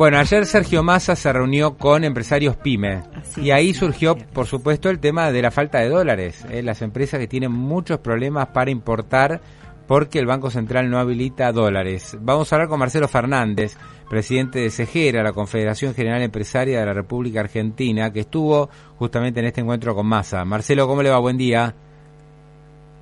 Bueno, 0.00 0.16
ayer 0.16 0.46
Sergio 0.46 0.82
Massa 0.82 1.14
se 1.14 1.30
reunió 1.30 1.76
con 1.76 2.04
empresarios 2.04 2.56
PYME 2.56 3.02
y 3.36 3.50
ahí 3.50 3.74
surgió, 3.74 4.16
por 4.16 4.46
supuesto, 4.46 4.88
el 4.88 4.98
tema 4.98 5.30
de 5.30 5.42
la 5.42 5.50
falta 5.50 5.78
de 5.80 5.90
dólares. 5.90 6.46
¿eh? 6.48 6.62
Las 6.62 6.80
empresas 6.80 7.20
que 7.20 7.26
tienen 7.26 7.52
muchos 7.52 7.98
problemas 7.98 8.46
para 8.46 8.70
importar 8.70 9.42
porque 9.86 10.18
el 10.18 10.24
Banco 10.24 10.50
Central 10.50 10.88
no 10.88 10.98
habilita 10.98 11.52
dólares. 11.52 12.16
Vamos 12.18 12.50
a 12.50 12.56
hablar 12.56 12.70
con 12.70 12.78
Marcelo 12.78 13.08
Fernández, 13.08 13.76
presidente 14.08 14.60
de 14.60 14.70
CEGERA, 14.70 15.22
la 15.22 15.34
Confederación 15.34 15.92
General 15.92 16.22
Empresaria 16.22 16.80
de 16.80 16.86
la 16.86 16.94
República 16.94 17.40
Argentina, 17.40 18.10
que 18.10 18.20
estuvo 18.20 18.70
justamente 18.96 19.40
en 19.40 19.46
este 19.48 19.60
encuentro 19.60 19.94
con 19.94 20.06
Massa. 20.06 20.46
Marcelo, 20.46 20.88
¿cómo 20.88 21.02
le 21.02 21.10
va? 21.10 21.18
Buen 21.18 21.36
día. 21.36 21.74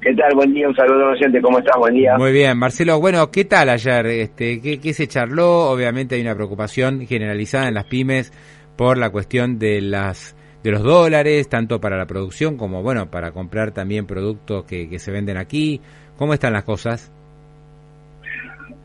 ¿Qué 0.00 0.14
tal? 0.14 0.32
Buen 0.36 0.54
día, 0.54 0.68
un 0.68 0.76
saludo 0.76 1.10
oyente, 1.10 1.40
¿cómo 1.42 1.58
estás? 1.58 1.76
Buen 1.76 1.94
día. 1.94 2.16
Muy 2.16 2.30
bien, 2.30 2.56
Marcelo, 2.56 3.00
bueno, 3.00 3.32
¿qué 3.32 3.44
tal 3.44 3.68
ayer? 3.68 4.06
Este, 4.06 4.60
¿qué, 4.60 4.92
se 4.92 5.08
charló? 5.08 5.70
Obviamente 5.70 6.14
hay 6.14 6.20
una 6.20 6.36
preocupación 6.36 7.04
generalizada 7.04 7.66
en 7.66 7.74
las 7.74 7.84
pymes 7.86 8.32
por 8.76 8.96
la 8.96 9.10
cuestión 9.10 9.58
de 9.58 9.80
las 9.80 10.36
de 10.62 10.70
los 10.70 10.84
dólares, 10.84 11.48
tanto 11.48 11.80
para 11.80 11.96
la 11.96 12.06
producción 12.06 12.56
como, 12.56 12.80
bueno, 12.80 13.10
para 13.10 13.32
comprar 13.32 13.72
también 13.72 14.06
productos 14.06 14.64
que, 14.64 14.88
que 14.88 15.00
se 15.00 15.10
venden 15.10 15.36
aquí. 15.36 15.80
¿Cómo 16.16 16.32
están 16.32 16.52
las 16.52 16.62
cosas? 16.62 17.12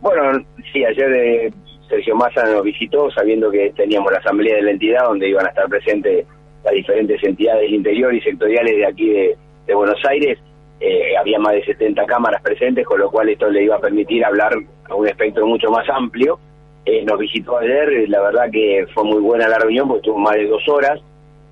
Bueno, 0.01 0.43
sí, 0.71 0.83
ayer 0.83 1.13
eh, 1.13 1.53
Sergio 1.89 2.15
Massa 2.15 2.43
nos 2.45 2.63
visitó 2.63 3.11
sabiendo 3.11 3.51
que 3.51 3.71
teníamos 3.75 4.11
la 4.11 4.17
asamblea 4.17 4.55
de 4.55 4.63
la 4.63 4.71
entidad 4.71 5.05
donde 5.05 5.29
iban 5.29 5.45
a 5.45 5.49
estar 5.49 5.69
presentes 5.69 6.25
las 6.63 6.73
diferentes 6.73 7.23
entidades 7.23 7.69
interior 7.69 8.15
y 8.15 8.21
sectoriales 8.21 8.77
de 8.77 8.85
aquí 8.87 9.09
de 9.67 9.75
Buenos 9.75 9.99
Aires 10.09 10.39
eh, 10.85 11.15
había 11.17 11.39
más 11.39 11.53
de 11.53 11.63
70 11.63 12.05
cámaras 12.05 12.41
presentes, 12.41 12.85
con 12.85 12.99
lo 12.99 13.09
cual 13.09 13.29
esto 13.29 13.49
le 13.49 13.63
iba 13.63 13.77
a 13.77 13.79
permitir 13.79 14.25
hablar 14.25 14.53
a 14.89 14.95
un 14.95 15.07
espectro 15.07 15.47
mucho 15.47 15.71
más 15.71 15.87
amplio. 15.89 16.37
Eh, 16.85 17.05
nos 17.05 17.17
visitó 17.17 17.57
ayer, 17.57 18.09
la 18.09 18.21
verdad 18.21 18.51
que 18.51 18.85
fue 18.93 19.05
muy 19.05 19.21
buena 19.21 19.47
la 19.47 19.59
reunión, 19.59 19.87
porque 19.87 19.99
estuvo 19.99 20.19
más 20.19 20.35
de 20.35 20.47
dos 20.47 20.67
horas. 20.67 20.99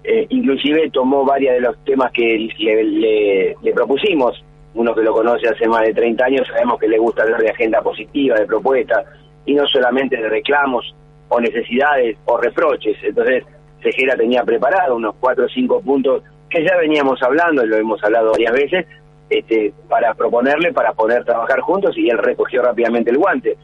Eh, 0.03 0.25
inclusive 0.31 0.89
tomó 0.91 1.23
varios 1.23 1.53
de 1.53 1.61
los 1.61 1.81
temas 1.85 2.11
que 2.11 2.49
le, 2.57 3.55
le, 3.61 3.73
propusimos. 3.73 4.43
Uno 4.73 4.93
que 4.93 5.01
lo 5.01 5.13
conoce 5.13 5.47
hace 5.47 5.65
más 5.65 5.83
de 5.83 5.93
30 5.93 6.25
años, 6.25 6.47
sabemos 6.49 6.77
que 6.77 6.89
le 6.89 6.97
gusta 6.97 7.23
hablar 7.23 7.41
de 7.41 7.51
agenda 7.51 7.81
positiva, 7.81 8.37
de 8.37 8.45
propuestas, 8.45 9.05
y 9.45 9.53
no 9.53 9.65
solamente 9.67 10.17
de 10.17 10.27
reclamos 10.27 10.93
o 11.29 11.39
necesidades 11.39 12.17
o 12.25 12.37
reproches. 12.37 12.97
Entonces, 13.01 13.45
Cejera 13.81 14.17
tenía 14.17 14.43
preparado 14.43 14.97
unos 14.97 15.15
cuatro 15.21 15.45
o 15.45 15.49
cinco 15.49 15.79
puntos 15.79 16.21
que 16.49 16.65
ya 16.65 16.75
veníamos 16.75 17.23
hablando, 17.23 17.63
y 17.63 17.67
lo 17.67 17.77
hemos 17.77 18.03
hablado 18.03 18.33
varias 18.33 18.51
veces, 18.51 18.85
este, 19.31 19.73
para 19.87 20.13
proponerle 20.13 20.73
para 20.73 20.91
poder 20.91 21.23
trabajar 21.23 21.61
juntos 21.61 21.97
y 21.97 22.09
él 22.09 22.17
recogió 22.17 22.61
rápidamente 22.61 23.11
el 23.11 23.17
guante. 23.17 23.55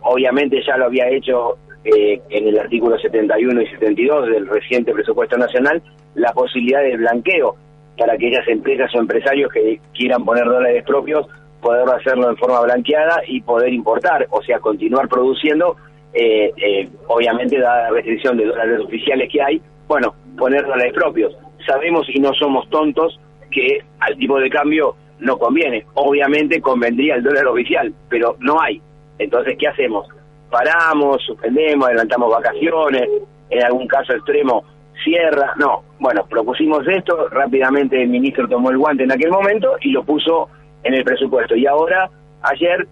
Obviamente 0.00 0.62
ya 0.66 0.78
lo 0.78 0.86
había 0.86 1.08
hecho 1.10 1.58
eh, 1.84 2.22
en 2.30 2.48
el 2.48 2.58
artículo 2.58 2.98
71 2.98 3.60
y 3.60 3.66
72 3.66 4.26
del 4.28 4.48
reciente 4.48 4.94
presupuesto 4.94 5.36
nacional 5.36 5.82
la 6.14 6.32
posibilidad 6.32 6.80
de 6.80 6.96
blanqueo 6.96 7.54
para 7.98 8.14
aquellas 8.14 8.48
empresas 8.48 8.94
o 8.94 8.98
empresarios 8.98 9.52
que 9.52 9.78
quieran 9.92 10.24
poner 10.24 10.46
dólares 10.46 10.82
propios, 10.84 11.26
poder 11.60 11.86
hacerlo 11.90 12.30
en 12.30 12.38
forma 12.38 12.62
blanqueada 12.62 13.20
y 13.26 13.42
poder 13.42 13.74
importar, 13.74 14.26
o 14.30 14.42
sea, 14.42 14.58
continuar 14.58 15.06
produciendo, 15.08 15.76
eh, 16.14 16.50
eh, 16.56 16.88
obviamente 17.08 17.58
dada 17.58 17.82
la 17.82 17.90
restricción 17.90 18.38
de 18.38 18.46
dólares 18.46 18.80
oficiales 18.80 19.30
que 19.30 19.42
hay, 19.42 19.60
bueno, 19.86 20.14
poner 20.38 20.62
dólares 20.62 20.94
propios. 20.94 21.36
Sabemos 21.66 22.06
y 22.08 22.20
no 22.20 22.32
somos 22.32 22.68
tontos 22.70 23.20
que 23.54 23.78
al 24.00 24.16
tipo 24.18 24.38
de 24.38 24.50
cambio 24.50 24.96
no 25.20 25.38
conviene. 25.38 25.86
Obviamente 25.94 26.60
convendría 26.60 27.14
el 27.14 27.22
dólar 27.22 27.46
oficial, 27.46 27.94
pero 28.10 28.36
no 28.40 28.60
hay. 28.60 28.82
Entonces, 29.18 29.56
¿qué 29.58 29.68
hacemos? 29.68 30.08
Paramos, 30.50 31.22
suspendemos, 31.22 31.86
adelantamos 31.86 32.30
vacaciones, 32.30 33.08
en 33.48 33.64
algún 33.64 33.86
caso 33.86 34.12
extremo 34.12 34.64
cierra. 35.02 35.54
No, 35.56 35.82
bueno, 36.00 36.26
propusimos 36.28 36.86
esto, 36.88 37.28
rápidamente 37.28 38.02
el 38.02 38.08
ministro 38.08 38.48
tomó 38.48 38.70
el 38.70 38.78
guante 38.78 39.04
en 39.04 39.12
aquel 39.12 39.30
momento 39.30 39.76
y 39.80 39.90
lo 39.90 40.04
puso 40.04 40.48
en 40.82 40.94
el 40.94 41.04
presupuesto. 41.04 41.54
Y 41.54 41.66
ahora, 41.66 42.10
ayer, 42.42 42.86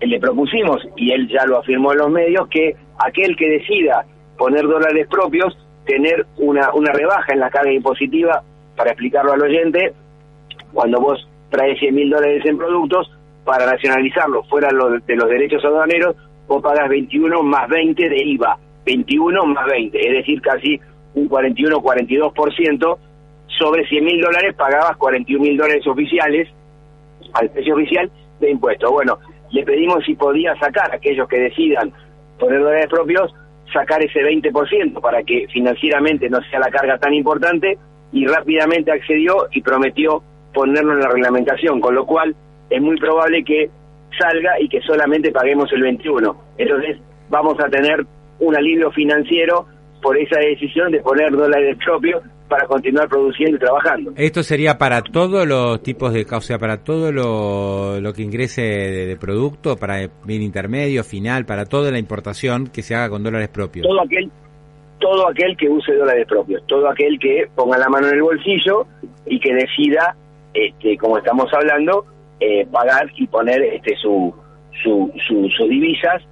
le 0.00 0.20
propusimos, 0.20 0.86
y 0.96 1.12
él 1.12 1.28
ya 1.28 1.44
lo 1.46 1.58
afirmó 1.58 1.92
en 1.92 1.98
los 1.98 2.10
medios, 2.10 2.48
que 2.48 2.74
aquel 2.98 3.36
que 3.36 3.48
decida 3.48 4.04
poner 4.38 4.66
dólares 4.66 5.06
propios, 5.08 5.56
tener 5.86 6.26
una, 6.38 6.72
una 6.74 6.92
rebaja 6.92 7.32
en 7.32 7.40
la 7.40 7.50
carga 7.50 7.72
impositiva, 7.72 8.42
para 8.76 8.90
explicarlo 8.90 9.32
al 9.32 9.42
oyente, 9.42 9.94
cuando 10.76 11.00
vos 11.00 11.26
traes 11.48 11.78
100 11.78 11.94
mil 11.94 12.10
dólares 12.10 12.44
en 12.44 12.58
productos, 12.58 13.10
para 13.46 13.64
nacionalizarlo 13.64 14.42
fuera 14.44 14.68
de 14.68 15.16
los 15.16 15.28
derechos 15.30 15.64
aduaneros, 15.64 16.14
vos 16.46 16.62
pagas 16.62 16.86
21 16.90 17.42
más 17.44 17.66
20 17.66 18.08
de 18.10 18.24
IVA, 18.24 18.58
21 18.84 19.46
más 19.46 19.66
20, 19.70 19.98
es 19.98 20.16
decir, 20.18 20.42
casi 20.42 20.78
un 21.14 21.30
41-42%, 21.30 22.98
sobre 23.58 23.86
100 23.86 24.04
mil 24.04 24.20
dólares 24.20 24.54
pagabas 24.54 24.98
41 24.98 25.42
mil 25.42 25.56
dólares 25.56 25.86
oficiales, 25.86 26.48
al 27.32 27.48
precio 27.48 27.74
oficial 27.74 28.10
de 28.38 28.50
impuestos. 28.50 28.90
Bueno, 28.90 29.18
le 29.52 29.64
pedimos 29.64 30.04
si 30.04 30.14
podía 30.14 30.54
sacar 30.56 30.92
a 30.92 30.96
aquellos 30.96 31.26
que 31.26 31.38
decidan 31.38 31.90
poner 32.38 32.60
dólares 32.60 32.88
propios, 32.90 33.32
sacar 33.72 34.04
ese 34.04 34.20
20% 34.20 35.00
para 35.00 35.22
que 35.22 35.46
financieramente 35.50 36.28
no 36.28 36.38
sea 36.50 36.60
la 36.60 36.70
carga 36.70 36.98
tan 36.98 37.14
importante 37.14 37.78
y 38.12 38.26
rápidamente 38.26 38.92
accedió 38.92 39.46
y 39.52 39.62
prometió 39.62 40.22
ponerlo 40.56 40.94
en 40.94 41.00
la 41.00 41.08
reglamentación, 41.08 41.80
con 41.80 41.94
lo 41.94 42.06
cual 42.06 42.34
es 42.70 42.80
muy 42.80 42.96
probable 42.96 43.44
que 43.44 43.68
salga 44.18 44.58
y 44.58 44.68
que 44.70 44.80
solamente 44.80 45.30
paguemos 45.30 45.70
el 45.74 45.82
21. 45.82 46.34
Entonces 46.56 46.96
vamos 47.28 47.56
a 47.62 47.68
tener 47.68 48.06
un 48.40 48.56
alivio 48.56 48.90
financiero 48.90 49.66
por 50.00 50.16
esa 50.16 50.40
decisión 50.40 50.90
de 50.92 51.00
poner 51.00 51.30
dólares 51.32 51.76
propios 51.84 52.22
para 52.48 52.66
continuar 52.66 53.06
produciendo 53.08 53.56
y 53.56 53.60
trabajando. 53.60 54.12
Esto 54.16 54.42
sería 54.42 54.78
para 54.78 55.02
todos 55.02 55.46
los 55.46 55.82
tipos 55.82 56.14
de, 56.14 56.24
o 56.30 56.40
sea, 56.40 56.58
para 56.58 56.82
todo 56.82 57.12
lo, 57.12 58.00
lo 58.00 58.12
que 58.14 58.22
ingrese 58.22 58.62
de, 58.62 59.16
producto, 59.16 59.76
para 59.76 60.08
bien 60.24 60.42
intermedio, 60.42 61.04
final, 61.04 61.44
para 61.44 61.66
toda 61.66 61.90
la 61.90 61.98
importación 61.98 62.68
que 62.68 62.82
se 62.82 62.94
haga 62.94 63.10
con 63.10 63.22
dólares 63.22 63.48
propios. 63.48 63.86
Todo 63.86 64.00
aquel 64.00 64.30
todo 64.98 65.28
aquel 65.28 65.54
que 65.58 65.68
use 65.68 65.92
dólares 65.94 66.26
propios, 66.26 66.62
todo 66.66 66.88
aquel 66.88 67.18
que 67.20 67.46
ponga 67.54 67.76
la 67.76 67.88
mano 67.88 68.08
en 68.08 68.14
el 68.14 68.22
bolsillo 68.22 68.86
y 69.26 69.38
que 69.38 69.52
decida, 69.52 70.16
este, 70.56 70.96
como 70.96 71.18
estamos 71.18 71.52
hablando, 71.52 72.04
eh, 72.40 72.66
pagar 72.70 73.10
y 73.16 73.26
poner 73.26 73.62
este 73.62 73.96
su, 73.96 74.34
su, 74.82 75.12
sus 75.26 75.68
divisas 75.68 76.22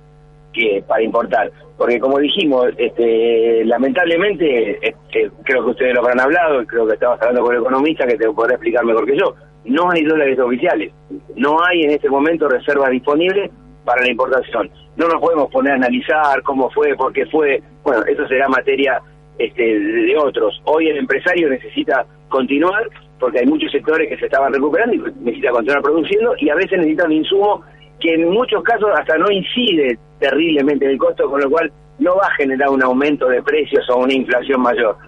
que 0.52 0.82
para 0.86 1.02
importar. 1.02 1.50
Porque 1.76 1.98
como 1.98 2.18
dijimos, 2.18 2.68
este, 2.76 3.64
lamentablemente, 3.64 4.78
este, 4.80 5.30
creo 5.42 5.64
que 5.64 5.70
ustedes 5.70 5.94
lo 5.94 6.00
habrán 6.00 6.20
hablado, 6.20 6.64
creo 6.66 6.86
que 6.86 6.94
estabas 6.94 7.20
hablando 7.20 7.42
con 7.42 7.54
el 7.54 7.60
economista 7.60 8.06
que 8.06 8.16
te 8.16 8.30
podrá 8.30 8.54
explicar 8.54 8.84
mejor 8.84 9.06
que 9.06 9.16
yo, 9.16 9.34
no 9.64 9.90
hay 9.90 10.04
dólares 10.04 10.38
oficiales, 10.38 10.92
no 11.36 11.56
hay 11.64 11.82
en 11.82 11.90
este 11.90 12.08
momento 12.08 12.48
reservas 12.48 12.90
disponibles 12.90 13.50
para 13.84 14.02
la 14.02 14.10
importación. 14.10 14.70
No 14.96 15.08
nos 15.08 15.20
podemos 15.20 15.50
poner 15.50 15.72
a 15.72 15.76
analizar 15.76 16.42
cómo 16.42 16.70
fue, 16.70 16.94
por 16.94 17.12
qué 17.12 17.26
fue, 17.26 17.60
bueno, 17.82 18.04
eso 18.06 18.26
será 18.28 18.48
materia 18.48 19.00
este, 19.38 19.62
de 19.62 20.16
otros. 20.16 20.60
Hoy 20.64 20.88
el 20.88 20.98
empresario 20.98 21.48
necesita 21.48 22.06
continuar 22.28 22.88
porque 23.24 23.38
hay 23.38 23.46
muchos 23.46 23.72
sectores 23.72 24.06
que 24.06 24.18
se 24.18 24.26
estaban 24.26 24.52
recuperando 24.52 24.96
y 24.96 24.98
necesita 25.22 25.50
continuar 25.50 25.80
produciendo 25.80 26.34
y 26.38 26.50
a 26.50 26.54
veces 26.54 26.72
necesita 26.72 27.06
un 27.06 27.12
insumo 27.12 27.62
que 27.98 28.12
en 28.12 28.28
muchos 28.28 28.62
casos 28.62 28.90
hasta 28.94 29.16
no 29.16 29.30
incide 29.30 29.98
terriblemente 30.18 30.84
en 30.84 30.90
el 30.90 30.98
costo, 30.98 31.30
con 31.30 31.40
lo 31.40 31.48
cual 31.48 31.72
no 32.00 32.16
va 32.16 32.26
a 32.26 32.34
generar 32.34 32.68
un 32.68 32.82
aumento 32.82 33.26
de 33.28 33.42
precios 33.42 33.88
o 33.88 33.96
una 33.96 34.12
inflación 34.12 34.60
mayor. 34.60 34.98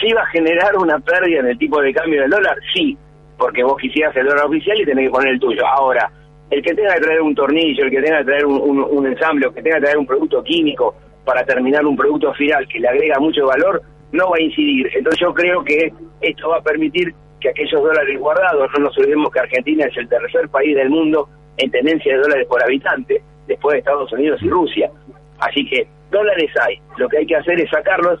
¿Sí 0.00 0.12
va 0.12 0.22
a 0.22 0.26
generar 0.26 0.76
una 0.78 0.98
pérdida 0.98 1.38
en 1.38 1.46
el 1.46 1.58
tipo 1.58 1.80
de 1.80 1.94
cambio 1.94 2.22
del 2.22 2.30
dólar? 2.30 2.56
Sí, 2.74 2.98
porque 3.38 3.62
vos 3.62 3.76
quisieras 3.80 4.16
el 4.16 4.26
dólar 4.26 4.46
oficial 4.46 4.80
y 4.80 4.84
tenés 4.84 5.06
que 5.06 5.12
poner 5.12 5.34
el 5.34 5.38
tuyo. 5.38 5.64
Ahora, 5.64 6.10
el 6.50 6.60
que 6.60 6.74
tenga 6.74 6.94
que 6.94 7.02
traer 7.02 7.22
un 7.22 7.36
tornillo, 7.36 7.84
el 7.84 7.90
que 7.92 8.02
tenga 8.02 8.18
que 8.18 8.24
traer 8.24 8.46
un, 8.46 9.06
ensamble, 9.06 9.46
el 9.46 9.54
que 9.54 9.62
tenga 9.62 9.76
que 9.76 9.82
traer 9.82 9.98
un 9.98 10.06
producto 10.06 10.42
químico 10.42 10.96
para 11.24 11.44
terminar 11.44 11.86
un 11.86 11.96
producto 11.96 12.34
final 12.34 12.66
que 12.66 12.80
le 12.80 12.88
agrega 12.88 13.20
mucho 13.20 13.46
valor, 13.46 13.80
no 14.10 14.30
va 14.30 14.38
a 14.38 14.42
incidir. 14.42 14.90
Entonces 14.92 15.20
yo 15.20 15.32
creo 15.32 15.62
que 15.62 15.92
esto 16.20 16.48
va 16.48 16.56
a 16.56 16.62
permitir 16.62 17.14
que 17.40 17.48
aquellos 17.48 17.82
dólares 17.82 18.18
guardados, 18.18 18.70
no 18.76 18.84
nos 18.84 18.98
olvidemos 18.98 19.32
que 19.32 19.40
Argentina 19.40 19.86
es 19.86 19.96
el 19.96 20.08
tercer 20.08 20.48
país 20.48 20.76
del 20.76 20.90
mundo 20.90 21.28
en 21.56 21.70
tenencia 21.70 22.14
de 22.14 22.20
dólares 22.20 22.46
por 22.48 22.62
habitante, 22.62 23.22
después 23.46 23.74
de 23.74 23.78
Estados 23.80 24.12
Unidos 24.12 24.40
y 24.42 24.48
Rusia. 24.48 24.90
Así 25.38 25.64
que 25.68 25.86
dólares 26.10 26.50
hay, 26.66 26.80
lo 26.96 27.08
que 27.08 27.18
hay 27.18 27.26
que 27.26 27.36
hacer 27.36 27.60
es 27.60 27.70
sacarlos, 27.70 28.20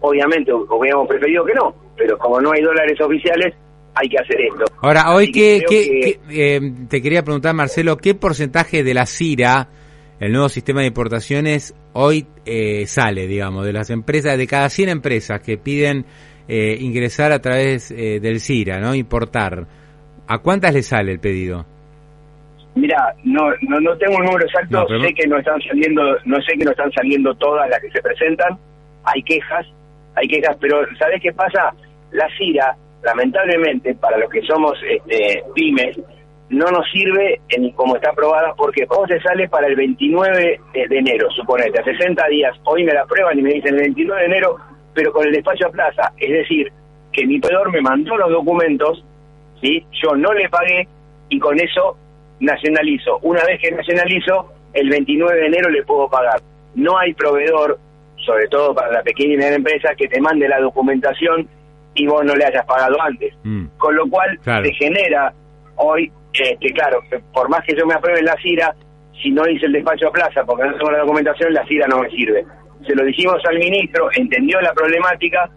obviamente 0.00 0.52
hubiéramos 0.52 1.08
preferido 1.08 1.44
que 1.44 1.54
no, 1.54 1.74
pero 1.96 2.18
como 2.18 2.40
no 2.40 2.52
hay 2.52 2.62
dólares 2.62 3.00
oficiales, 3.00 3.54
hay 3.94 4.08
que 4.08 4.18
hacer 4.18 4.36
esto. 4.42 4.64
Ahora, 4.82 5.14
hoy 5.14 5.32
que, 5.32 5.62
eh, 6.30 6.60
te 6.88 7.00
quería 7.00 7.22
preguntar, 7.22 7.54
Marcelo, 7.54 7.96
¿qué 7.96 8.14
porcentaje 8.14 8.82
de 8.82 8.92
la 8.92 9.06
CIRA, 9.06 9.68
el 10.20 10.32
nuevo 10.32 10.48
sistema 10.48 10.80
de 10.80 10.88
importaciones, 10.88 11.74
hoy 11.94 12.26
eh, 12.44 12.86
sale, 12.86 13.26
digamos, 13.26 13.64
de 13.64 13.72
las 13.72 13.88
empresas, 13.88 14.36
de 14.36 14.46
cada 14.46 14.68
100 14.68 14.90
empresas 14.90 15.40
que 15.40 15.56
piden 15.56 16.04
eh, 16.48 16.76
ingresar 16.80 17.32
a 17.32 17.40
través 17.40 17.88
del 17.88 18.40
CIRA, 18.40 18.78
¿no? 18.80 18.94
Importar. 18.94 19.66
¿A 20.28 20.38
cuántas 20.38 20.74
le 20.74 20.82
sale 20.82 21.12
el 21.12 21.20
pedido? 21.20 21.64
Mira, 22.76 23.14
no, 23.24 23.48
no, 23.62 23.80
no 23.80 23.96
tengo 23.96 24.16
un 24.18 24.26
número 24.26 24.44
exacto, 24.44 24.86
sé 25.00 25.14
que 25.14 25.26
no 25.26 25.38
están 25.38 25.58
saliendo, 25.62 26.02
no 26.26 26.36
sé 26.42 26.58
que 26.58 26.64
no 26.66 26.72
están 26.72 26.92
saliendo 26.92 27.34
todas 27.36 27.70
las 27.70 27.80
que 27.80 27.90
se 27.90 28.02
presentan, 28.02 28.58
hay 29.02 29.22
quejas, 29.22 29.66
hay 30.14 30.28
quejas, 30.28 30.56
pero 30.60 30.82
¿sabes 30.98 31.22
qué 31.22 31.32
pasa? 31.32 31.72
La 32.10 32.28
CIRA, 32.36 32.76
lamentablemente, 33.02 33.94
para 33.94 34.18
los 34.18 34.28
que 34.28 34.42
somos 34.42 34.78
este, 34.90 35.42
pymes, 35.54 35.98
no 36.50 36.66
nos 36.66 36.86
sirve 36.92 37.40
en 37.48 37.70
como 37.72 37.96
está 37.96 38.10
aprobada 38.10 38.52
porque 38.54 38.84
vos 38.84 39.08
te 39.08 39.20
sale 39.22 39.48
para 39.48 39.68
el 39.68 39.76
29 39.76 40.60
de, 40.74 40.98
enero, 40.98 41.30
suponete, 41.30 41.80
a 41.80 41.84
60 41.84 42.28
días, 42.28 42.54
hoy 42.64 42.84
me 42.84 42.92
la 42.92 43.06
prueban 43.06 43.38
y 43.38 43.42
me 43.42 43.54
dicen 43.54 43.74
el 43.74 43.80
29 43.80 44.20
de 44.20 44.26
enero, 44.26 44.56
pero 44.96 45.12
con 45.12 45.26
el 45.26 45.32
despacho 45.32 45.66
a 45.68 45.70
plaza, 45.70 46.10
es 46.16 46.32
decir, 46.32 46.72
que 47.12 47.26
mi 47.26 47.38
proveedor 47.38 47.70
me 47.70 47.82
mandó 47.82 48.16
los 48.16 48.30
documentos, 48.30 49.04
¿sí? 49.60 49.84
yo 50.02 50.16
no 50.16 50.32
le 50.32 50.48
pagué 50.48 50.88
y 51.28 51.38
con 51.38 51.60
eso 51.60 51.98
nacionalizo. 52.40 53.18
Una 53.18 53.44
vez 53.44 53.60
que 53.60 53.70
nacionalizo, 53.70 54.52
el 54.72 54.88
29 54.88 55.38
de 55.38 55.46
enero 55.46 55.68
le 55.68 55.82
puedo 55.84 56.08
pagar. 56.08 56.40
No 56.74 56.98
hay 56.98 57.12
proveedor, 57.12 57.78
sobre 58.24 58.48
todo 58.48 58.74
para 58.74 58.90
la 58.90 59.02
pequeña 59.02 59.34
y 59.34 59.36
media 59.36 59.54
empresa, 59.54 59.94
que 59.94 60.08
te 60.08 60.18
mande 60.18 60.48
la 60.48 60.60
documentación 60.60 61.46
y 61.94 62.06
vos 62.06 62.24
no 62.24 62.34
le 62.34 62.46
hayas 62.46 62.64
pagado 62.64 62.96
antes. 63.02 63.34
Mm. 63.44 63.66
Con 63.76 63.96
lo 63.96 64.08
cual 64.08 64.38
se 64.42 64.72
genera 64.72 65.32
hoy, 65.76 66.10
este, 66.32 66.72
claro, 66.72 67.00
por 67.34 67.50
más 67.50 67.62
que 67.66 67.76
yo 67.76 67.84
me 67.86 67.94
apruebe 67.94 68.22
la 68.22 68.36
CIRA, 68.42 68.74
si 69.22 69.30
no 69.30 69.46
hice 69.46 69.66
el 69.66 69.72
despacho 69.72 70.08
a 70.08 70.12
plaza 70.12 70.44
porque 70.44 70.64
no 70.64 70.74
tengo 70.74 70.90
la 70.90 71.00
documentación, 71.00 71.52
la 71.52 71.66
CIRA 71.66 71.86
no 71.86 72.00
me 72.00 72.10
sirve. 72.10 72.46
Se 72.86 72.94
lo 72.94 73.04
dijimos 73.04 73.36
al 73.48 73.58
ministro, 73.58 74.08
entendió 74.16 74.60
la 74.60 74.72
problemática, 74.72 75.50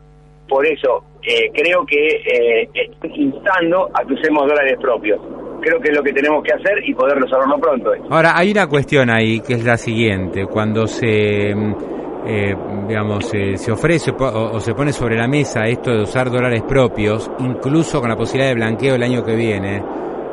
por 0.48 0.66
eso 0.66 1.04
eh, 1.22 1.52
creo 1.54 1.86
que 1.86 2.08
eh, 2.08 2.70
estoy 2.74 3.12
instando 3.16 3.90
a 3.94 4.06
que 4.06 4.14
usemos 4.14 4.48
dólares 4.48 4.78
propios. 4.81 5.20
Creo 5.62 5.80
que 5.80 5.90
es 5.90 5.96
lo 5.96 6.04
que 6.04 6.14
tenemos 6.14 6.44
que 6.44 6.54
hacer 6.54 6.81
y 6.88 6.94
poder 6.94 7.18
resolverlo 7.18 7.60
pronto. 7.60 7.92
Ahora, 8.10 8.31
hay 8.36 8.52
una 8.52 8.68
cuestión 8.68 9.10
ahí 9.10 9.42
que 9.42 9.54
es 9.54 9.64
la 9.64 9.78
siguiente, 9.78 10.46
cuando 10.46 10.88
se... 10.88 11.54
Mm, 11.56 12.00
eh, 12.26 12.54
digamos, 12.88 13.34
eh, 13.34 13.58
se 13.58 13.72
ofrece 13.72 14.12
o, 14.12 14.60
se 14.60 14.74
pone 14.74 14.92
sobre 14.92 15.16
la 15.16 15.28
mesa 15.28 15.66
esto 15.66 15.92
de 15.92 16.04
usar 16.04 16.30
dólares 16.30 16.64
propios, 16.68 17.31
incluso 17.40 18.02
con 18.02 18.10
la 18.10 18.16
posibilidad 18.16 18.50
de 18.50 18.56
blanqueo 18.56 18.96
el 18.96 19.04
año 19.04 19.24
que 19.24 19.36
viene, 19.36 19.84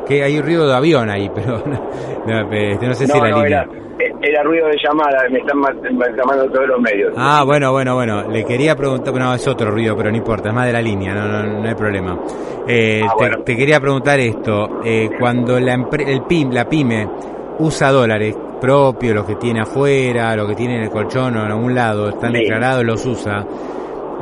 que 0.06 0.22
hay 0.22 0.36
un 0.36 0.44
ruido 0.44 0.66
de 0.66 0.74
avión 0.74 1.08
ahí, 1.08 1.30
pero 1.34 1.62
no, 1.64 2.52
este, 2.52 2.94
sé 2.94 3.06
si 3.06 3.18
la 3.18 3.28
línea. 3.28 3.46
era 3.46 3.68
ruido 4.42 4.66
de 4.68 4.76
llamada, 4.82 5.28
me 5.30 5.38
están 5.38 5.58
llamando 6.16 6.50
todos 6.50 6.68
los 6.68 6.80
medios. 6.80 7.12
Ah, 7.16 7.42
bueno, 7.44 7.72
bueno, 7.72 7.94
bueno. 7.94 8.28
Le 8.30 8.44
quería 8.44 8.74
preguntar, 8.74 9.14
no, 9.14 9.34
es 9.34 9.46
otro 9.46 9.70
ruido, 9.70 9.96
pero 9.96 10.10
no 10.10 10.16
importa, 10.16 10.48
es 10.48 10.54
más 10.54 10.66
de 10.66 10.72
la 10.72 10.82
línea, 10.82 11.14
no, 11.14 11.42
no, 11.42 11.60
no 11.60 11.68
hay 11.68 11.74
problema. 11.74 12.18
Eh, 12.66 13.02
ah, 13.04 13.14
te, 13.44 13.56
quería 13.56 13.80
preguntar 13.80 14.18
esto, 14.20 14.80
eh, 14.84 15.10
cuando 15.18 15.58
la, 15.60 15.74
el 15.74 16.22
PIM, 16.22 16.50
la 16.50 16.68
PYME 16.68 17.08
usa 17.58 17.90
dólares 17.90 18.36
propios, 18.60 19.14
los 19.14 19.26
que 19.26 19.36
tiene 19.36 19.60
afuera, 19.60 20.34
los 20.34 20.48
que 20.48 20.54
tiene 20.54 20.76
en 20.76 20.82
el 20.82 20.90
colchón 20.90 21.36
o 21.36 21.44
en 21.44 21.52
algún 21.52 21.74
lado, 21.74 22.08
están 22.08 22.32
declarados, 22.32 22.84
los 22.84 23.04
usa, 23.04 23.46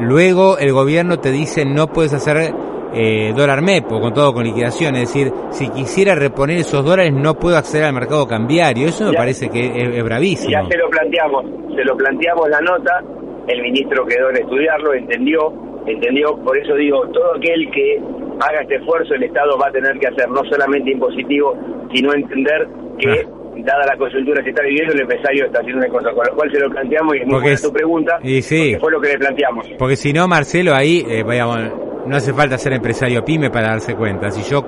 luego 0.00 0.58
el 0.58 0.72
gobierno 0.72 1.18
te 1.18 1.30
dice 1.30 1.64
no 1.64 1.86
puedes 1.86 2.12
hacer 2.12 2.52
eh, 2.94 3.32
dólar 3.34 3.62
MEP 3.62 3.90
o 3.90 4.00
con 4.00 4.14
todo 4.14 4.32
con 4.32 4.44
liquidación. 4.44 4.94
Es 4.96 5.12
decir, 5.12 5.32
si 5.50 5.68
quisiera 5.70 6.14
reponer 6.14 6.58
esos 6.58 6.84
dólares 6.84 7.12
no 7.12 7.34
puedo 7.34 7.56
acceder 7.56 7.86
al 7.86 7.94
mercado 7.94 8.26
cambiario. 8.26 8.88
Eso 8.88 9.04
me 9.04 9.12
parece 9.12 9.48
que 9.48 9.66
es, 9.66 10.04
bravísimo. 10.04 10.50
Ya 10.50 10.64
se 10.68 10.78
lo 10.78 10.88
planteamos, 10.88 11.44
se 11.74 11.84
lo 11.84 11.96
planteamos 11.96 12.48
la 12.48 12.60
nota, 12.60 13.02
el 13.48 13.62
ministro 13.62 14.04
quedó 14.06 14.30
en 14.30 14.36
estudiarlo, 14.36 14.94
entendió, 14.94 15.52
entendió, 15.86 16.36
por 16.44 16.56
eso 16.58 16.74
digo, 16.76 17.06
todo 17.08 17.34
aquel 17.36 17.70
que 17.72 18.00
haga 18.40 18.62
este 18.62 18.76
esfuerzo 18.76 19.14
el 19.14 19.24
Estado 19.24 19.58
va 19.58 19.68
a 19.68 19.72
tener 19.72 19.98
que 19.98 20.08
hacer, 20.08 20.28
no 20.28 20.42
solamente 20.50 20.92
impositivo, 20.92 21.56
sino 21.92 22.12
entender 22.14 22.68
que... 22.98 23.10
Ah. 23.10 23.40
dada 23.56 23.86
la 23.86 23.96
coyuntura 23.96 24.42
que 24.42 24.50
está 24.50 24.62
viviendo, 24.62 24.92
el 24.92 25.02
empresario 25.02 25.46
está 25.46 25.60
haciendo 25.60 25.78
una 25.78 25.88
cosa, 25.88 26.10
con 26.12 26.26
lo 26.26 26.34
cual 26.34 26.50
se 26.52 26.58
lo 26.58 26.70
planteamos 26.70 27.14
y 27.14 27.18
es 27.20 27.26
muy 27.26 27.40
buena 27.40 27.56
tu 27.56 27.72
pregunta, 27.72 28.18
y 28.22 28.42
sí, 28.42 28.76
fue 28.80 28.90
lo 28.90 29.00
que 29.00 29.08
le 29.08 29.18
planteamos. 29.18 29.68
Porque 29.78 29.96
si 29.96 30.12
no, 30.12 30.26
Marcelo, 30.26 30.74
ahí, 30.74 31.04
eh, 31.08 31.22
vayamos, 31.22 31.83
no 32.06 32.16
hace 32.16 32.32
falta 32.32 32.58
ser 32.58 32.72
empresario 32.74 33.24
pyme 33.24 33.50
para 33.50 33.68
darse 33.68 33.94
cuenta. 33.94 34.30
Si 34.30 34.42
yo 34.42 34.62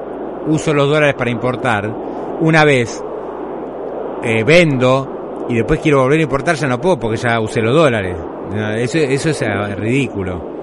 uso 0.47 0.73
los 0.73 0.89
dólares 0.89 1.15
para 1.15 1.31
importar, 1.31 1.89
una 2.41 2.65
vez 2.65 3.03
eh, 4.23 4.45
vendo 4.45 5.47
y 5.49 5.55
después 5.55 5.81
quiero 5.81 6.03
volver 6.03 6.21
a 6.21 6.23
importar, 6.23 6.57
ya 6.57 6.67
no 6.67 6.81
puedo 6.81 6.99
porque 6.99 7.17
ya 7.17 7.41
usé 7.41 7.61
los 7.61 7.75
dólares. 7.75 8.17
Eso, 8.77 8.99
eso 8.99 9.31
es 9.31 9.43
eh, 9.43 9.75
ridículo. 9.77 10.57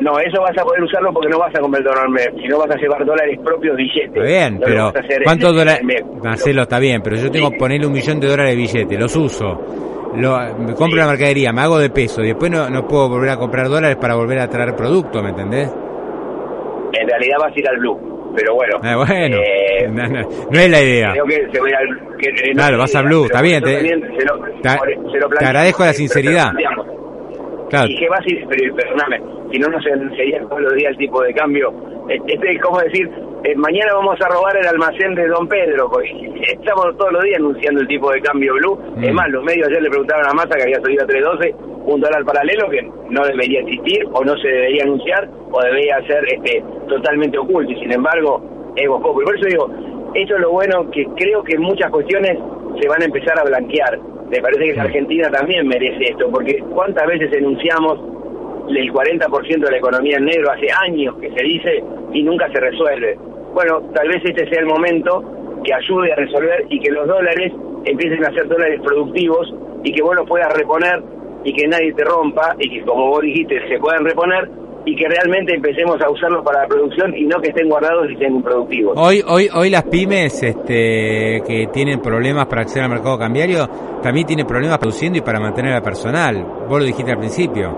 No, 0.00 0.18
eso 0.18 0.40
vas 0.40 0.56
a 0.58 0.64
poder 0.64 0.82
usarlo 0.82 1.12
porque 1.12 1.28
no 1.28 1.38
vas 1.38 1.54
a 1.54 1.60
comprar 1.60 1.82
dólares 1.82 2.34
si 2.40 2.48
no 2.48 2.58
vas 2.58 2.70
a 2.70 2.76
llevar 2.76 3.04
dólares 3.04 3.38
propios 3.42 3.76
billetes. 3.76 4.08
Está 4.08 4.22
bien, 4.22 4.60
pero 4.62 4.92
¿cuántos 5.22 5.54
dólares? 5.54 5.82
Marcelo, 6.22 6.62
está 6.62 6.78
bien, 6.78 7.00
pero 7.02 7.16
yo 7.16 7.30
tengo 7.30 7.50
que 7.50 7.58
ponerle 7.58 7.86
un 7.86 7.92
millón 7.92 8.20
de 8.20 8.28
dólares 8.28 8.52
de 8.52 8.56
billetes, 8.56 8.98
los 8.98 9.16
uso. 9.16 9.60
Lo, 10.16 10.38
me 10.58 10.74
compro 10.74 10.98
la 10.98 11.06
mercadería, 11.06 11.52
me 11.52 11.62
hago 11.62 11.78
de 11.78 11.90
peso 11.90 12.22
y 12.22 12.28
después 12.28 12.50
no, 12.50 12.70
no 12.70 12.86
puedo 12.86 13.08
volver 13.08 13.30
a 13.30 13.36
comprar 13.36 13.68
dólares 13.68 13.96
para 13.96 14.14
volver 14.14 14.38
a 14.40 14.48
traer 14.48 14.76
producto, 14.76 15.22
¿me 15.22 15.30
entendés? 15.30 15.72
Realidad 17.16 17.36
vas 17.40 17.56
a 17.56 17.58
ir 17.58 17.68
al 17.68 17.78
Blue. 17.78 18.14
Pero 18.36 18.54
bueno, 18.54 18.78
bueno 18.80 19.36
eh, 19.36 19.88
no, 19.88 20.58
es 20.58 20.70
la 20.70 20.82
idea. 20.82 21.12
Creo 21.12 21.24
que 21.24 21.34
se 21.52 21.76
al, 21.76 22.16
que, 22.18 22.28
eh, 22.28 22.52
claro, 22.52 22.78
vas 22.78 22.94
al 22.96 23.04
Blue, 23.04 23.24
está 23.24 23.42
bien. 23.42 23.62
Te, 23.62 23.80
se 23.80 24.24
lo, 24.24 24.40
te, 24.40 25.38
te, 25.38 25.44
agradezco 25.44 25.84
la 25.84 25.92
sinceridad. 25.92 26.50
Claro. 27.70 27.88
Y 27.88 27.96
que 27.98 28.08
vas 28.08 28.20
a 28.20 28.32
ir, 28.32 28.44
pero 28.48 28.74
perdóname, 28.74 29.20
si 29.50 29.58
no, 29.58 29.68
no 29.68 29.80
se 29.80 29.90
sería 30.16 30.40
todos 30.40 30.60
los 30.60 30.74
días 30.74 30.90
el 30.92 30.98
tipo 30.98 31.22
de 31.22 31.32
cambio. 31.32 31.72
Este 32.08 32.50
es 32.50 32.60
como 32.60 32.80
decir, 32.80 33.08
eh, 33.44 33.54
mañana 33.56 33.92
vamos 33.92 34.18
a 34.20 34.28
robar 34.28 34.56
el 34.56 34.66
almacén 34.66 35.14
de 35.14 35.26
Don 35.26 35.46
Pedro, 35.46 35.90
porque 35.90 36.10
estamos 36.50 36.96
todos 36.96 37.12
los 37.12 37.22
días 37.24 37.38
anunciando 37.38 37.82
el 37.82 37.86
tipo 37.86 38.10
de 38.10 38.22
cambio 38.22 38.54
blue. 38.54 38.78
Es 39.02 39.12
mm. 39.12 39.14
más, 39.14 39.28
los 39.28 39.44
medios 39.44 39.68
ayer 39.68 39.82
le 39.82 39.90
preguntaron 39.90 40.26
a 40.26 40.32
Massa 40.32 40.56
que 40.56 40.62
había 40.62 40.80
subido 40.80 41.04
a 41.04 41.06
312, 41.06 41.54
un 41.84 42.00
dólar 42.00 42.24
paralelo 42.24 42.70
que 42.70 42.82
no 43.10 43.24
debería 43.26 43.60
existir 43.60 44.06
o 44.12 44.24
no 44.24 44.34
se 44.38 44.48
debería 44.48 44.84
anunciar 44.84 45.28
o 45.52 45.60
debería 45.60 46.00
ser 46.06 46.24
este 46.32 46.64
totalmente 46.88 47.36
oculto 47.36 47.70
y 47.70 47.80
sin 47.80 47.92
embargo 47.92 48.72
es. 48.76 48.84
Y 48.84 48.88
por 48.88 49.36
eso 49.36 49.46
digo, 49.46 49.68
eso 50.14 50.34
es 50.36 50.40
lo 50.40 50.50
bueno 50.50 50.90
que 50.90 51.04
creo 51.16 51.44
que 51.44 51.58
muchas 51.58 51.90
cuestiones 51.90 52.38
se 52.80 52.88
van 52.88 53.02
a 53.02 53.04
empezar 53.04 53.38
a 53.38 53.44
blanquear. 53.44 53.98
Me 54.30 54.40
parece 54.40 54.64
que 54.64 54.74
la 54.74 54.84
Argentina 54.84 55.30
también 55.30 55.68
merece 55.68 56.12
esto, 56.12 56.30
porque 56.30 56.64
cuántas 56.72 57.06
veces 57.06 57.30
enunciamos 57.34 58.00
el 58.68 58.90
40% 58.90 59.58
de 59.58 59.70
la 59.70 59.76
economía 59.76 60.16
en 60.16 60.24
negro 60.24 60.50
hace 60.50 60.68
años 60.88 61.14
que 61.20 61.30
se 61.30 61.44
dice 61.44 61.84
y 62.12 62.22
nunca 62.22 62.50
se 62.50 62.58
resuelve. 62.58 63.18
Bueno, 63.54 63.80
tal 63.94 64.08
vez 64.08 64.22
este 64.24 64.48
sea 64.48 64.60
el 64.60 64.66
momento 64.66 65.22
que 65.64 65.72
ayude 65.72 66.12
a 66.12 66.16
resolver 66.16 66.66
y 66.68 66.80
que 66.80 66.90
los 66.90 67.06
dólares 67.06 67.52
empiecen 67.84 68.24
a 68.24 68.32
ser 68.32 68.48
dólares 68.48 68.80
productivos 68.82 69.54
y 69.84 69.92
que 69.92 70.02
vos 70.02 70.16
los 70.16 70.28
puedas 70.28 70.52
reponer 70.54 71.02
y 71.44 71.52
que 71.54 71.68
nadie 71.68 71.92
te 71.94 72.04
rompa 72.04 72.56
y 72.58 72.68
que 72.68 72.84
como 72.84 73.08
vos 73.08 73.22
dijiste 73.22 73.56
se 73.68 73.78
puedan 73.78 74.04
reponer 74.04 74.50
y 74.86 74.96
que 74.96 75.06
realmente 75.08 75.54
empecemos 75.54 76.00
a 76.02 76.10
usarlos 76.10 76.44
para 76.44 76.62
la 76.62 76.68
producción 76.68 77.16
y 77.16 77.24
no 77.24 77.40
que 77.40 77.48
estén 77.48 77.68
guardados 77.68 78.10
y 78.10 78.16
sean 78.16 78.34
improductivos. 78.34 78.94
Hoy, 78.98 79.22
hoy, 79.26 79.48
hoy 79.54 79.70
las 79.70 79.84
pymes 79.84 80.42
este, 80.42 81.40
que 81.46 81.68
tienen 81.72 82.00
problemas 82.00 82.46
para 82.46 82.62
acceder 82.62 82.84
al 82.84 82.90
mercado 82.90 83.18
cambiario 83.18 83.66
también 84.02 84.26
tienen 84.26 84.46
problemas 84.46 84.78
produciendo 84.78 85.18
y 85.18 85.22
para 85.22 85.40
mantener 85.40 85.72
al 85.72 85.82
personal. 85.82 86.44
Vos 86.68 86.78
lo 86.78 86.84
dijiste 86.84 87.12
al 87.12 87.18
principio. 87.18 87.70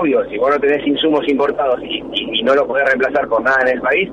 Obvio, 0.00 0.22
si 0.28 0.36
vos 0.36 0.50
no 0.50 0.58
tenés 0.58 0.86
insumos 0.86 1.26
importados 1.28 1.80
y, 1.82 2.02
y, 2.12 2.42
no 2.42 2.54
lo 2.54 2.66
podés 2.66 2.86
reemplazar 2.86 3.26
con 3.28 3.42
nada 3.44 3.58
en 3.62 3.76
el 3.76 3.80
país, 3.80 4.10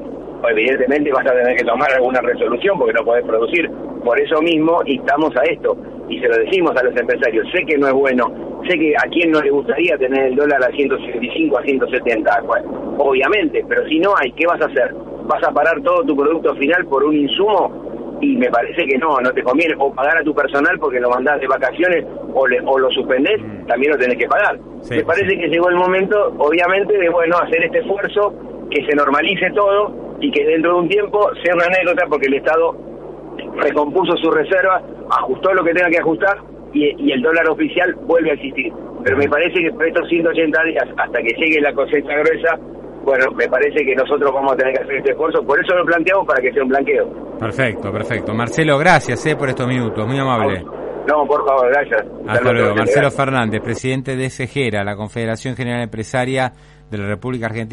evidentemente 0.50 1.12
vas 1.12 1.26
a 1.26 1.34
tener 1.34 1.58
que 1.58 1.66
tomar 1.66 1.92
alguna 1.94 2.22
resolución 2.22 2.78
porque 2.78 2.94
no 2.94 3.04
podés 3.04 3.26
producir. 3.26 3.70
Por 4.04 4.20
eso 4.20 4.42
mismo 4.42 4.80
instamos 4.86 5.36
a 5.36 5.44
esto 5.44 5.76
y 6.10 6.20
se 6.20 6.28
lo 6.28 6.38
decimos 6.38 6.72
a 6.76 6.84
los 6.84 6.96
empresarios. 6.96 7.48
Sé 7.52 7.66
que 7.66 7.78
no 7.78 7.88
es 7.88 7.94
bueno, 7.94 8.26
sé 8.68 8.78
que 8.78 8.94
a 8.96 9.10
quién 9.10 9.32
no 9.32 9.42
le 9.42 9.50
gustaría 9.50 9.98
tener 9.98 10.28
el 10.28 10.36
dólar 10.36 10.64
a 10.64 10.72
175, 10.72 11.58
a 11.58 11.64
170, 11.64 12.44
obviamente, 12.98 13.66
pero 13.68 13.86
si 13.88 14.00
no 14.00 14.14
hay, 14.18 14.32
¿qué 14.34 14.46
vas 14.46 14.62
a 14.62 14.66
hacer? 14.66 14.94
¿Vas 15.26 15.44
a 15.44 15.52
parar 15.52 15.82
todo 15.82 16.04
tu 16.06 16.16
producto 16.16 16.56
final 16.56 16.86
por 16.86 17.04
un 17.04 17.16
insumo? 17.16 18.18
Y 18.22 18.36
me 18.36 18.50
parece 18.50 18.88
que 18.88 18.98
no, 18.98 19.20
no 19.20 19.32
te 19.32 19.44
conviene. 19.44 19.76
O 19.78 19.94
pagar 19.94 20.18
a 20.18 20.24
tu 20.24 20.34
personal 20.34 20.80
porque 20.80 21.00
lo 21.00 21.10
mandás 21.10 21.40
de 21.40 21.48
vacaciones 21.48 22.04
o, 22.34 22.48
le, 22.48 22.60
o 22.66 22.80
lo 22.80 22.90
suspendés, 22.92 23.40
mm. 23.40 23.68
también 23.68 23.92
lo 23.92 23.98
tenés 24.00 24.18
que 24.18 24.28
pagar. 24.28 24.58
me 24.90 25.04
parece 25.04 25.38
que 25.38 25.48
llegó 25.50 25.70
el 25.70 25.76
momento, 25.76 26.34
obviamente, 26.40 26.98
de 26.98 27.10
bueno 27.10 27.38
hacer 27.38 27.64
este 27.64 27.80
esfuerzo, 27.80 28.34
que 28.72 28.84
se 28.86 28.96
normalice 28.96 29.52
todo 29.54 30.07
y 30.20 30.32
que 30.32 30.46
dentro 30.46 30.74
de 30.74 30.80
un 30.80 30.90
tiempo 30.90 31.20
sea 31.44 31.54
una 31.56 31.66
anécdota 31.66 32.06
porque 32.10 32.28
el 32.28 32.36
Estado 32.36 32.76
recompuso 33.58 34.16
su 34.18 34.32
reserva, 34.32 34.82
ajustó 35.10 35.54
lo 35.54 35.64
que 35.64 35.74
tenga 35.74 35.90
que 35.90 36.00
ajustar 36.00 36.38
y, 36.74 37.12
el 37.12 37.22
dólar 37.22 37.50
oficial 37.50 37.94
vuelve 38.06 38.32
a 38.32 38.34
existir. 38.34 38.72
Pero 39.04 39.18
me 39.18 39.28
parece 39.28 39.62
que 39.62 39.72
por 39.72 39.88
estos 39.88 40.08
180 40.10 40.64
días, 40.64 40.86
hasta 40.98 41.20
que 41.20 41.34
llegue 41.38 41.62
la 41.62 41.74
cosecha 41.74 42.14
gruesa, 42.14 42.58
bueno, 43.04 43.32
me 43.32 43.48
parece 43.48 43.86
que 43.86 43.96
nosotros 43.96 44.32
vamos 44.34 44.54
a 44.54 44.58
tener 44.58 44.74
que 44.74 44.84
hacer 44.84 44.96
este 44.98 45.12
esfuerzo, 45.12 45.42
por 45.44 45.60
eso 45.60 45.76
lo 45.76 45.86
planteamos 45.86 46.28
para 46.28 46.42
que 46.42 46.52
sea 46.52 46.64
un 46.64 46.70
blanqueo. 46.70 47.38
Perfecto, 47.40 47.92
perfecto. 47.92 48.34
Marcelo, 48.34 48.78
gracias 48.78 49.26
eh, 49.26 49.36
por 49.36 49.50
estos 49.50 49.68
minutos, 49.68 50.06
muy 50.06 50.20
amable. 50.20 50.64
No, 51.08 51.26
por 51.26 51.48
favor, 51.48 51.70
gracias. 51.70 52.06
Hasta, 52.28 52.52
luego. 52.52 52.76
Marcelo 52.76 53.10
Fernández, 53.12 53.62
presidente 53.62 54.18
de 54.18 54.30
SEGERA, 54.30 54.84
la 54.84 54.98
Confederación 54.98 55.56
General 55.56 55.82
Empresaria 55.82 56.52
de 56.92 56.98
la 56.98 57.08
República 57.08 57.46
Argentina. 57.46 57.66